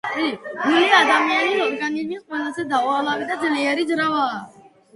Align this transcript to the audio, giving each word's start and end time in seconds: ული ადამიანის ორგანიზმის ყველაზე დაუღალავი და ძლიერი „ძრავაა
ული 0.69 0.87
ადამიანის 0.99 1.61
ორგანიზმის 1.67 2.23
ყველაზე 2.31 2.67
დაუღალავი 2.73 3.31
და 3.33 3.39
ძლიერი 3.47 3.89
„ძრავაა 3.95 4.45